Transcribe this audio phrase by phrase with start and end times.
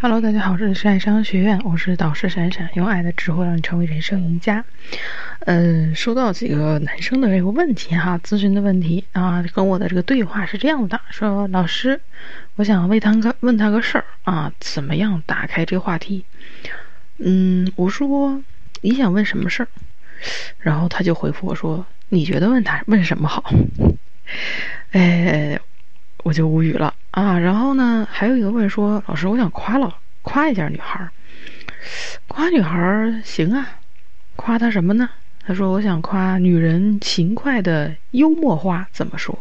[0.00, 4.62] Hello，大家好，这里是爱商学院，我是导师闪闪，用爱的智慧让你成为人生赢家。
[5.46, 11.98] 嗯，收到几个男生的这个问题哈，咨询的问题啊，跟我的这个对话是这样的：说老师，
[12.56, 16.24] 我想问他个问他个事儿啊，怎么样打开这个话题？
[17.18, 18.42] 嗯，我说
[18.82, 19.68] 你想问什么事儿？
[20.58, 23.54] 然后他就回复我说，你觉得问他问什么好？
[24.92, 25.58] 哎，
[26.24, 26.92] 我就无语了。
[27.12, 31.10] 啊，然后呢，还有一个问说，老师，我想夸老夸一下女孩儿，
[32.26, 33.78] 夸女孩儿行啊，
[34.34, 35.08] 夸她什么呢？
[35.46, 39.38] 他说我想夸女人勤快的幽默话怎么说？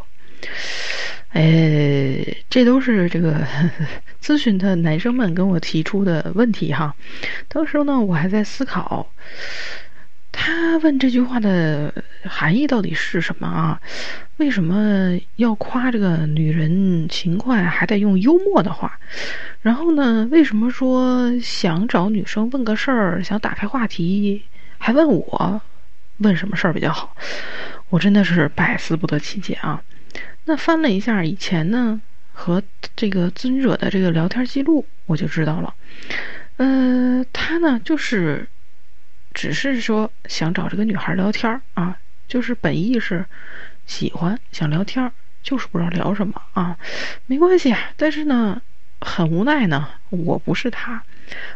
[1.30, 3.48] 哎，这都是这个
[4.21, 6.93] 咨询的男生们跟我提出的问题哈。
[7.48, 9.09] 当时呢，我还在思考。
[10.35, 13.79] 他问这句话的含义到底是什么啊？
[14.37, 18.99] 为什么要夸这个女人勤快，还得用幽默的话？
[19.61, 24.43] 然后呢，为什么说想找女生问个事儿，想打开话题，
[24.79, 25.62] 还问我
[26.17, 27.15] 问什么事儿比较好？
[27.90, 29.81] 我真的是百思不得其解啊！
[30.45, 32.01] 那翻了一下以前呢
[32.34, 32.62] 和
[32.95, 35.73] 这个咨询者的这个聊天记录，我就知道了。
[36.57, 38.47] 呃，他呢就是。
[39.34, 43.26] 只是说想找这个女孩聊天啊，就是本意是
[43.85, 46.77] 喜欢想聊天就是不知道聊什么啊，
[47.25, 48.62] 没关系，但是呢，
[49.01, 51.03] 很无奈呢，我不是他，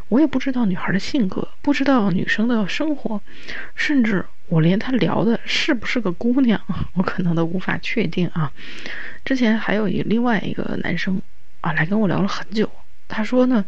[0.09, 3.21] 我也不知道女孩的性格，不知道女生的生活，
[3.75, 6.59] 甚至我连她聊的是不是个姑娘，
[6.95, 8.51] 我可能都无法确定啊。
[9.23, 11.21] 之前还有一另外一个男生
[11.61, 12.69] 啊，来跟我聊了很久，
[13.07, 13.63] 他说呢，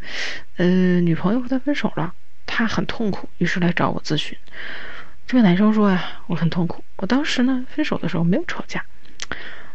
[0.57, 2.13] 呃，女朋友和他分手了。
[2.51, 4.35] 他很痛苦，于是来找我咨询。
[5.27, 6.83] 这个男生说呀，我很痛苦。
[6.97, 8.83] 我当时呢，分手的时候没有吵架，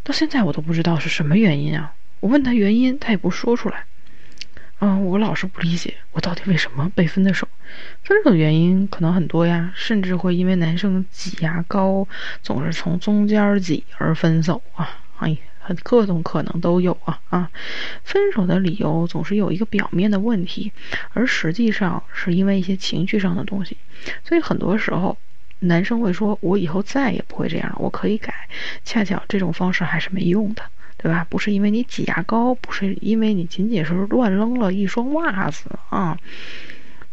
[0.03, 1.95] 到现在我都不知道是什么原因啊。
[2.19, 3.85] 我问他原因，他也不说出来。
[4.81, 7.47] 嗯，我老是不理解，我到底为什么被分的手？
[8.03, 12.07] 分手的原因可能很多呀，甚至会因为男生挤牙膏
[12.43, 14.99] 总是从中间挤而分手啊。
[15.21, 15.31] 哎。
[15.31, 15.37] 呀
[15.83, 17.51] 各种可能都有啊啊！
[18.03, 20.73] 分手的理由总是有一个表面的问题，
[21.13, 23.77] 而实际上是因为一些情绪上的东西。
[24.25, 25.17] 所以很多时候，
[25.61, 28.35] 男生会说：“我以后再也不会这样了，我可以改。”
[28.85, 30.63] 恰巧这种方式还是没用的，
[30.99, 31.27] 对吧？
[31.31, 36.19] 不是因为你挤牙膏，不是因为你仅仅是乱扔了一双袜子啊。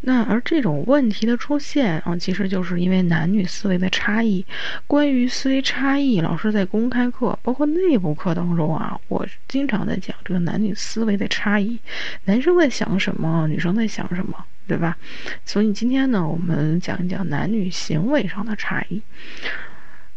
[0.03, 4.43] 那而这种问题的出现啊，其实就是因为男女思维的差异。
[4.87, 11.79] 关于思维差异，老师在公开课，包括内部课当中啊，我经常在讲这个男女思维的差异。
[12.25, 14.97] 男生在想什么，女生在想什么，对吧？
[15.45, 19.01] 所以今天呢，我们讲一讲男女行为上的差异。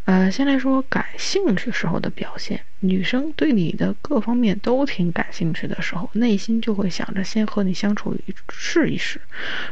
[0.05, 2.61] 呃，先来说感兴趣时候的表现。
[2.81, 8.15] 女生对你的各方面都挺感兴趣的时候，内心就会想着先和你相处
[8.53, 9.19] 试一试。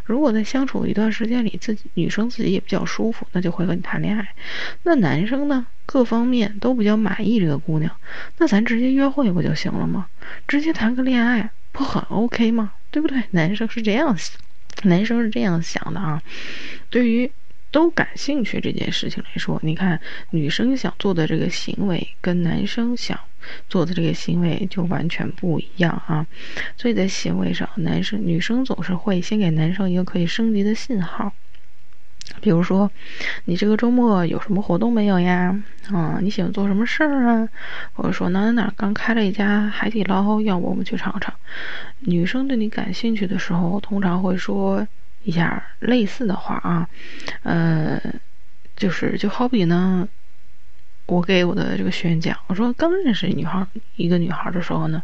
[0.04, 4.28] 如果在相处一段时间里，自己女生自己也比较舒服，那就会和你谈恋爱。
[4.82, 7.96] 那男生呢，各方面都比较满意这个姑娘，
[8.40, 10.08] 那咱直接约会不就行了吗？
[10.48, 12.72] 直接谈个恋爱不很 OK 吗？
[12.90, 13.22] 对不对？
[13.30, 14.36] 男生是这样想，
[14.86, 16.20] 男生是这样想的啊。
[16.90, 17.30] 对于。
[17.74, 23.20] 都感兴趣这件事情来说，你看女生想做的这个行为跟男生想
[23.68, 26.28] 做的这个行为就完全不一样啊。
[26.78, 31.34] 所以在行为上，男生女生总是会先给男生一个可以升级的信号，
[32.42, 32.92] 比如说
[33.46, 35.60] 你这个周末有什么活动没有呀？
[35.92, 37.50] 啊，你喜欢做什么事儿啊？
[37.94, 41.34] 或者说哪哪哪刚开了一家海底捞，要不我们去尝尝？
[42.02, 44.88] 女生对你感兴趣的时候，通常会说。
[45.24, 46.90] 一下类似的话啊，
[47.44, 48.02] 呃，
[48.76, 50.08] 就是就好比呢。
[51.06, 55.04] 我给我的这个学员讲，我说刚认识女孩一个女孩的时候呢，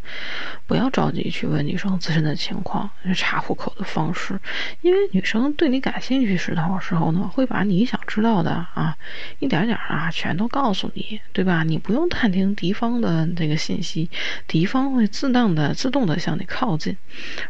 [0.66, 4.40] 不要着急去问女生自身的情况，查户口的方式，
[4.82, 8.96] 因为女生对你感兴趣时的时候呢，会把你想知道的啊，
[9.40, 11.64] 一点点啊，全都告诉你，对吧？
[11.64, 14.10] 你不用探听敌方的这个信息，
[14.48, 16.96] 敌方会自动的、自动的向你靠近。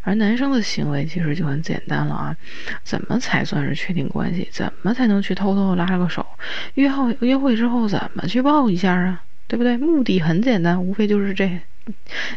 [0.01, 2.35] 而男生的行为其实就很简单了啊，
[2.83, 4.49] 怎么才算是确定关系？
[4.51, 6.25] 怎么才能去偷偷拉个手？
[6.73, 8.38] 约会约会之后怎么去？
[8.39, 9.75] 汇报一下啊，对不对？
[9.75, 11.59] 目的很简单，无非就是这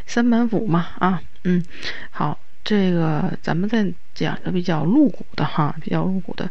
[0.04, 1.64] 三板斧嘛啊，嗯，
[2.10, 6.50] 好，这个咱们再讲一个比较露骨的哈，比较露骨的，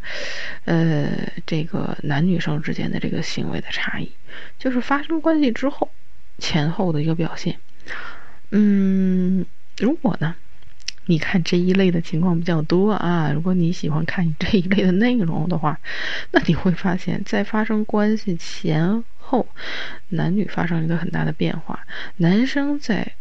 [0.64, 1.10] 呃，
[1.46, 4.10] 这个男女生之间的这个行为的差异，
[4.58, 5.92] 就是发生关系之后
[6.38, 7.60] 前后的一个表现。
[8.52, 9.46] 嗯，
[9.80, 10.34] 如果呢，
[11.06, 15.80] 你看这一类的情况比较多啊，如果你喜欢看这一类的内容的话，
[16.32, 19.04] 那你会发现在发生关系前。
[19.24, 19.48] 后，
[20.10, 21.80] 男女发生一个很大的变化。
[22.18, 23.14] 男生在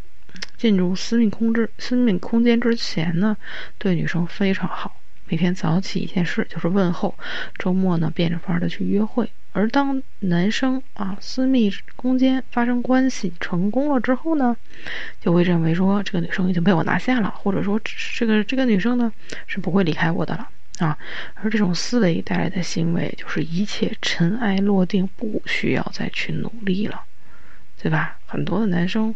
[0.57, 3.37] 进入私密空之私密空间之前呢，
[3.79, 4.97] 对女生非常好。
[5.31, 7.17] 每天早起一件事就是问候，
[7.57, 9.31] 周末呢变着法儿的去约会。
[9.53, 14.57] 而当男生啊私密空间发生关系成功了之后呢，
[15.21, 17.81] 就会认为说这个女生已经被我拿下了，或者说
[18.17, 19.13] 这个这个女生呢
[19.47, 20.49] 是不会离开我的了
[20.79, 20.99] 啊。
[21.35, 27.03] 而这种思维带来的行为就是一切尘埃落定，不需要再去努力了，
[27.81, 28.17] 对吧？
[28.27, 29.15] 很多的男生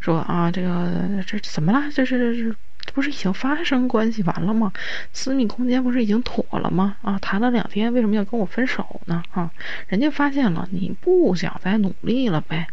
[0.00, 1.88] 说啊，这个这怎么了？
[1.94, 2.56] 这是。
[2.94, 4.72] 不是已经发生关系完了吗？
[5.12, 6.96] 私密空间不是已经妥了吗？
[7.02, 9.22] 啊，谈了两天，为什么要跟我分手呢？
[9.30, 9.50] 啊，
[9.88, 12.66] 人家发现了你不想再努力了呗，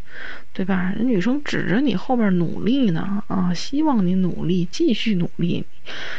[0.53, 0.93] 对吧？
[0.95, 5.65] 人女生指着你后边努力呢，啊，希望你努力，继续努力。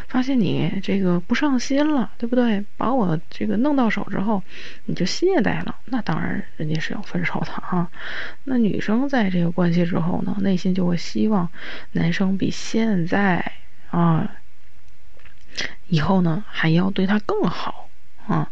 [0.08, 2.64] 发现你这个不上心了，对不对？
[2.76, 4.42] 把我这个弄到手之后，
[4.86, 7.88] 你就懈怠了，那当然人家是要分手的哈。
[8.44, 11.48] 那女生在这个关系之后呢，内心就会希望
[11.92, 13.52] 男生比现在。
[13.90, 14.36] 啊，
[15.88, 17.88] 以后呢还要对他更好
[18.26, 18.50] 啊，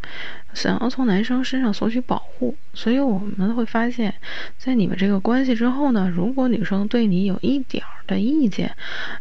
[0.55, 4.15] 想要从男生身上索取保护，所以我们会发现，
[4.57, 8.75] 在你们这个关系之后呢，如果女生对你有一点儿的意见，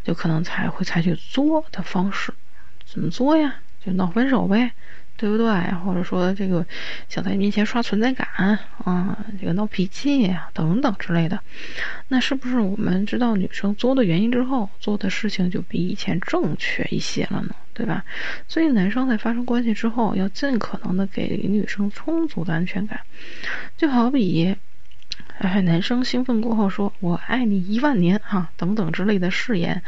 [0.04, 2.34] 就可能才会采取作的方式，
[2.86, 3.56] 怎么作呀？
[3.86, 4.72] 就闹分手呗。
[5.18, 5.46] 对不对？
[5.84, 6.66] 或者说这个
[7.10, 8.28] 想在你面前刷存在感
[8.86, 11.40] 啊，这个闹脾气呀等等之类的，
[12.08, 17.56] 那是不是我们知道女生作的原因之后，做的事情就比以前正确一些了呢？
[17.74, 18.06] 对吧？
[18.48, 23.00] 所以男生在发生关系之后，要尽可能的给女生充足的安全感，
[23.75, 24.56] 就好比。
[25.39, 29.84] 哎，男生兴奋过后说“我爱你一万年”哈，等等之类的誓言，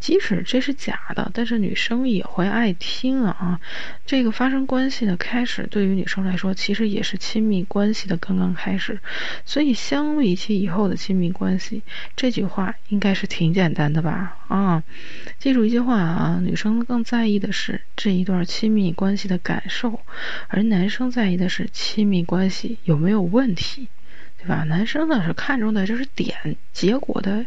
[0.00, 3.60] 即使这是假的，但是女生也会爱听啊。
[4.06, 8.98] 这个发生关系的开始，对于女生来说，其实也是亲密关系的刚刚开始。
[9.44, 11.82] 所以，相比起以后的亲密关系，
[12.16, 14.38] 这句话应该是挺简单的吧？
[14.48, 14.82] 啊，
[15.38, 20.00] 记住一句话啊，女生更在意的是这一段亲密关系的感受，
[20.48, 23.88] 而男生在意的是亲密关系有没有问题。
[24.44, 24.62] 对吧？
[24.64, 27.46] 男生呢是看重的就是点结果的，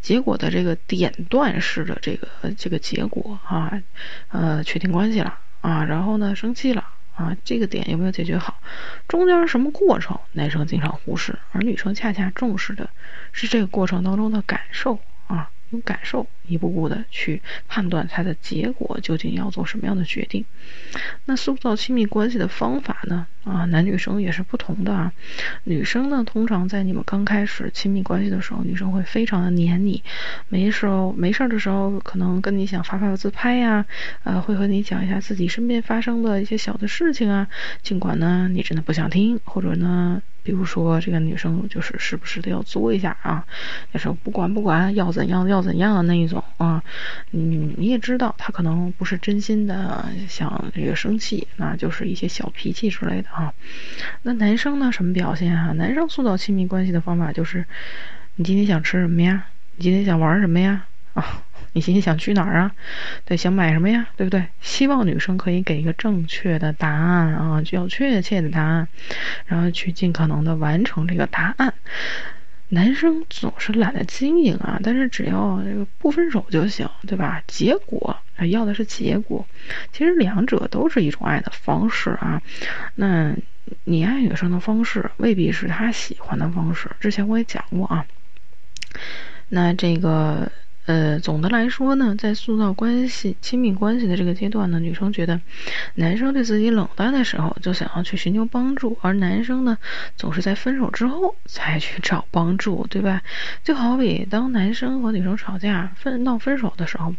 [0.00, 3.82] 结果的这个点段式的这个这个结果啊，
[4.28, 6.82] 呃，确定关系了啊，然后呢生气了
[7.14, 8.58] 啊，这个点有没有解决好？
[9.06, 10.18] 中间什么过程？
[10.32, 12.88] 男生经常忽视，而女生恰恰重视的
[13.32, 14.98] 是这个过程当中的感受。
[15.70, 20.44] 用感受一步步的去判断它的结果究竟要做什么样的决定。
[21.24, 23.26] 那塑造亲密关系的方法呢？
[23.44, 25.12] 啊，男女生也是不同的啊。
[25.64, 30.02] 女生呢，通常在你们刚开始亲密关系的时候，女生会非常的黏你，
[30.48, 33.86] 没时候没事儿的时候，可能跟你想发发自拍呀，
[34.24, 37.48] 呃，会和你讲一下自己身边发生的一些小的事情啊。
[37.82, 40.20] 尽管呢，你真的不想听，或者呢。
[40.42, 43.44] 比如说，这个女生就是时不时的要作一下啊，
[43.92, 46.82] 也是不管不管要怎样要怎样的那一种啊，
[47.30, 53.52] 你，你也知道她可能不是真心的想这个生气，那就是一些小脾气之类的啊。
[54.22, 55.72] 那男生呢，什么表现啊？
[55.72, 57.64] 男生塑造亲密关系的方法就是，
[58.36, 59.46] 你今天想吃什么呀？
[59.76, 60.86] 你今天想玩什么呀？
[61.14, 61.42] 啊。
[61.72, 62.72] 你心里想去哪儿啊？
[63.24, 64.08] 对，想买什么呀？
[64.16, 64.44] 对不对？
[64.60, 68.88] 希望女生可以给一个正确的答案啊，就要确切的答案，
[69.46, 71.72] 然后去尽可能的完成这个答案。
[72.70, 77.42] 男生总是懒得经营啊，但是只要这个不分手就行，对吧？
[77.46, 78.16] 结果
[78.50, 79.46] 要的是结果，
[79.92, 82.42] 其实两者都是一种爱的方式啊。
[82.96, 83.32] 那
[83.84, 88.04] 你爱女生的方式未必是她喜欢的方式，之前我也讲过啊。
[89.48, 90.50] 那这个。
[90.86, 95.40] 呃，总的来说呢，在塑造关系、亲密关系的这个阶段呢，女生觉得
[95.94, 99.78] 男生对自己冷淡的时候，就想要去寻求帮助，而男生呢，
[100.16, 103.22] 总是在分手之后才去找帮助，对吧？
[103.62, 107.14] 就好比当男生和女生吵架、分闹分手的时候，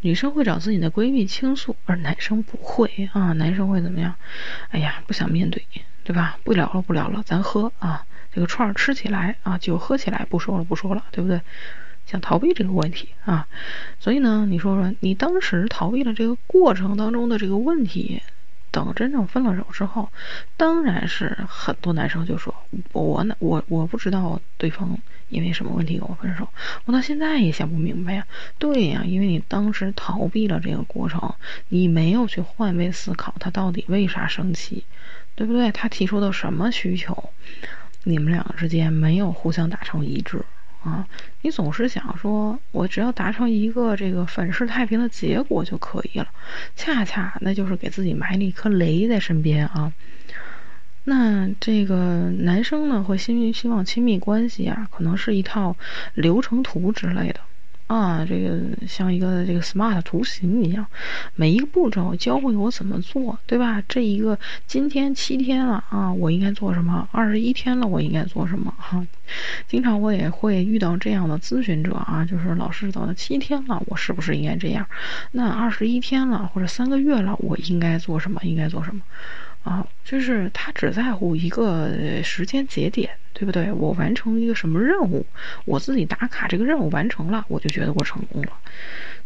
[0.00, 4.14] 女生会找自己的闺蜜倾诉，而男生不会啊，男生会怎么样？
[4.70, 5.62] 哎呀，不想面对，
[6.02, 6.38] 对吧？
[6.42, 8.04] 不聊了，不聊了，咱喝啊，
[8.34, 11.40] 这个串儿吃起来啊，酒喝起来，不说了，不说了，对不对？
[12.06, 13.46] 想逃避这个问题啊，
[13.98, 18.20] 所以呢，你说说，你当时逃避了这个过程当中的这个问题，
[18.70, 20.10] 等真正分了手之后，
[20.56, 22.54] 当然是很多男生就说，
[22.92, 26.48] 我呢，我我不知道对方因为什么问题跟我分手，
[26.84, 28.26] 我到现在也想不明白呀。
[28.58, 31.34] 对呀，因为你当时逃避了这个过程，
[31.68, 34.84] 你没有去换位思考他到底为啥生气，
[35.34, 35.72] 对不对？
[35.72, 37.30] 他提出的什么需求，
[38.04, 40.44] 你们两个之间没有互相达成一致。
[40.84, 41.06] 啊，
[41.42, 46.28] 你总是想说，我只要达成一个这个粉饰太平的结果就可以了，
[46.74, 49.92] 恰恰那就是给自己埋了一颗雷在身边啊。
[51.04, 55.76] 那这个男生呢，会希希望亲密关系啊，可能是一套
[56.14, 57.40] 流程图之类的
[57.92, 58.58] 啊，这个
[58.88, 60.86] 像一个这个 smart 图形一样，
[61.34, 63.82] 每一个步骤教会我怎么做，对吧？
[63.86, 67.06] 这一个今天七天了啊，我应该做什么？
[67.12, 68.72] 二十一天了，我应该做什么？
[68.78, 69.06] 哈，
[69.68, 74.86] 经常我也会遇到这样的咨询者啊，就是老师等了七天了，我是不是应该这样？
[75.32, 78.40] 那二十一天了或者三个月了，我应该做什么？
[78.42, 79.02] 应该做什么？
[79.64, 83.70] 啊，就是他只在乎一个时间节点，对不对？
[83.70, 85.24] 我完成一个什么任务，
[85.64, 88.52] 我自己打卡这个任务完成了，我就觉得我成功了，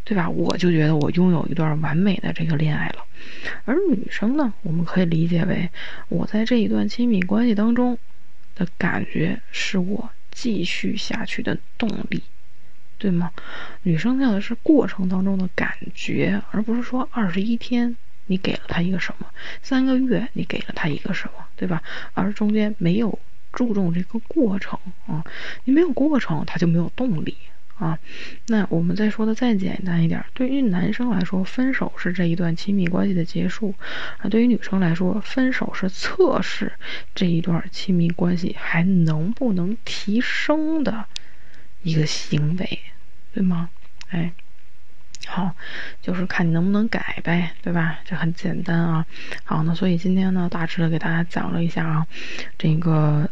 [0.05, 0.29] 对吧？
[0.29, 2.97] 我就觉得我拥有一段完美的这个恋爱了。
[3.65, 5.71] 而女生呢，我们可以理解为
[6.11, 7.97] 我在这一段亲密关系当中
[8.55, 12.23] 的感觉是我继续下去的动力，
[12.99, 13.31] 对吗？
[13.85, 17.97] 女生要的是过程当中的感觉，而不是说二十一天。
[18.27, 19.27] 你给了他一个什么？
[19.63, 21.47] 三个月你给了他一个什么？
[21.57, 21.83] 对吧？
[22.15, 23.19] 而中间没有
[23.53, 25.25] 注重这个过程啊，
[25.65, 27.37] 你没有过程，他就没有动力
[27.79, 27.99] 啊。
[28.49, 33.75] 那我们再说的再简单一点，对于男生来说，分手是这一段亲密关系的结束
[34.19, 36.73] 啊；对于女生来说，分手是测试
[37.15, 41.07] 这一段亲密关系还能不能提升的
[41.83, 42.81] 一个行为，
[43.33, 43.71] 对吗？
[44.09, 44.33] 哎。
[45.27, 45.53] 好，
[46.01, 47.99] 就是看你能不能改呗，对吧？
[48.05, 49.05] 这很简单啊。
[49.45, 52.07] 好，那所以今天呢，大致的给大家讲了一下啊，
[52.59, 53.29] 这个。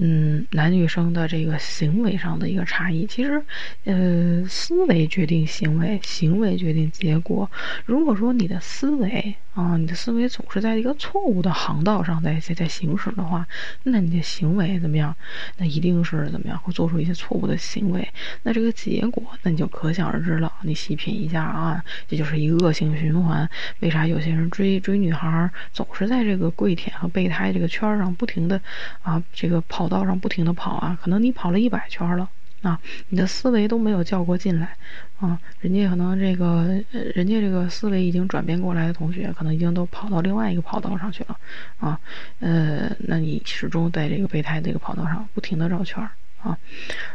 [0.00, 3.42] 嗯，男女生的这个行为上的一个差异，其实，
[3.84, 7.50] 呃，思维决定行为，行为决定结果。
[7.84, 13.44] 如果说你的思维啊，你的思维总是在一个错误的航道上在在在行驶的话，
[13.82, 15.12] 那你的行为怎么样？
[15.56, 18.08] 那一定是怎么样会做出一些错误的行为。
[18.44, 20.52] 那这个结果，那你就可想而知了。
[20.62, 23.50] 你细品一下啊，这就是一个恶性循环。
[23.80, 28.60] 为啥有些人追追女孩总是在这个跪舔和备胎这个圈上不停的
[29.02, 29.98] 啊这个跑跑？
[29.98, 32.28] 道上不停的跑啊，可能你跑了一百圈了
[32.62, 32.78] 啊，
[33.08, 34.76] 你的思维都没有叫过进来
[35.18, 36.80] 啊，人家可能这个，
[37.14, 41.36] 人家这个思维已经转变过来的同学，可能已经都跑到另外一个跑道上去了
[41.78, 41.98] 啊，
[42.40, 46.10] 呃，那你始终在这个备胎这个跑道上不停的绕圈儿。
[46.48, 46.58] 啊，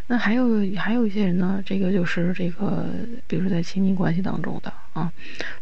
[0.05, 0.47] 那还有
[0.77, 2.85] 还有一些人呢，这个就是这个，
[3.25, 5.11] 比如说在亲密关系当中的啊，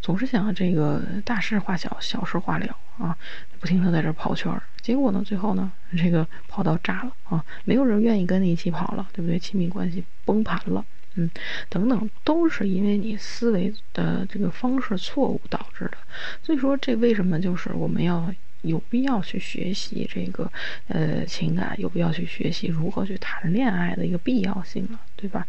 [0.02, 3.18] 总是想这个大事化小，小事化了啊，
[3.62, 9.40] 不停的在这跑圈儿，结果呢，最后呢，这个跑到炸了啊，没有人愿意跟你一起跑了，对不对？
[9.40, 10.84] 亲密关系崩盘了，
[11.16, 11.32] 嗯，
[11.70, 15.98] 等等，都是因为你思维的这个方式错误导致的。
[16.44, 18.34] 所以说，这为什么就是我们要。
[18.62, 20.52] 有必要去学习这个，
[20.88, 25.00] 呃，情感有必要去学习如何去谈恋爱的一个必要性了。
[25.22, 25.46] 对吧？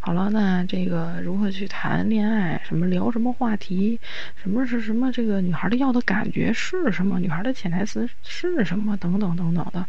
[0.00, 2.60] 好了，那这个如何去谈恋爱？
[2.68, 3.98] 什么聊什么话题？
[4.36, 5.10] 什么是什么？
[5.10, 7.18] 这个女孩的要的感觉是什么？
[7.18, 8.94] 女孩的潜台词是什么？
[8.98, 9.86] 等等等等的。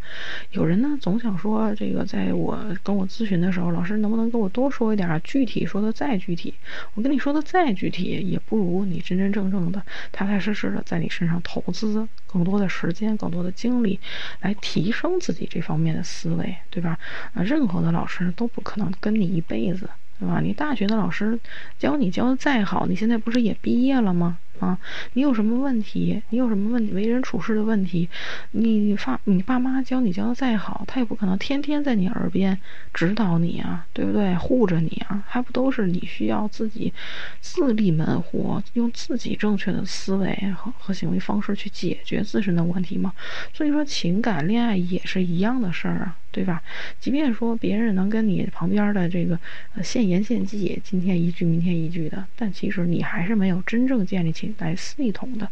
[0.51, 5.65] 有人呢总想说，这个在我跟我咨询的时候，老师能不能跟我多说一点具体？
[5.65, 6.53] 说的再具体，
[6.93, 13.99] 我跟你说的再具体，也不如你真真正正的、踏踏实实的在你身上投资更多的时间、更多的精力，
[14.39, 16.97] 来提升自己这方面的思维，对吧？
[17.33, 19.24] 啊，任何的老师都不可能跟你。
[19.25, 19.89] 一辈子，
[20.19, 20.39] 对吧？
[20.39, 21.39] 你大学的老师
[21.77, 24.37] 教你教的再好，你现在不是也毕业了吗？
[24.61, 24.79] 啊，
[25.11, 26.23] 你有什么问题？
[26.29, 28.07] 你有什么问题为人处事的问题？
[28.51, 32.57] 你发你爸妈教你教的再好，他也不可能天天在你耳边
[32.93, 34.33] 指导你啊，对不对？
[34.35, 36.93] 护着你啊，还不都是你需要自己
[37.41, 43.11] 自立门户，用自己正确的思维和和行为方式去解决自身的问题吗？
[43.53, 46.61] 所以说，情感恋爱也是一样的事儿啊，对吧？
[46.99, 49.39] 即便说别人能跟你旁边的这个
[49.75, 54.53] 呃现言现计，今天一句明天一句的，但其实你还是没有真正建立起。
[54.57, 55.49] 来系统的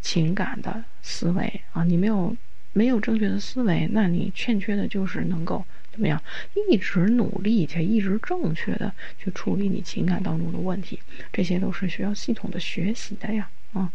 [0.00, 2.36] 情感的思维啊，你没有
[2.72, 6.22] 没有正确的思维，那你欠缺的就是能够怎么样
[6.70, 11.00] 一直努力且一直正确的去处理你情感当中的问题，
[11.32, 13.90] 这些都是需要系统的学习的呀啊。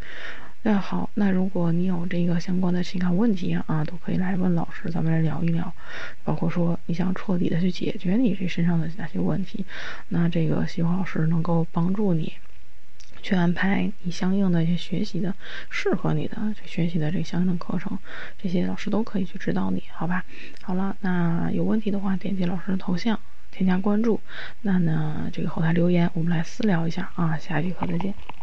[0.61, 5.73] 那好，那如果你有这个相关的情感问题啊，都可以来问老师，咱们来聊一聊。
[6.23, 9.65] 包括说你想彻底的去解决你这身上的哪些问题，
[10.09, 12.33] 那这个希望老师能够帮助你。
[13.21, 15.35] 去安排你相应的一些学习的，
[15.69, 17.99] 适合你的这学习的这相应的课程，
[18.41, 20.23] 这些老师都可以去指导你，好吧？
[20.61, 23.19] 好了，那有问题的话，点击老师的头像，
[23.51, 24.21] 添加关注，
[24.61, 27.37] 那呢这个后台留言，我们来私聊一下啊。
[27.37, 28.38] 下一节课再见。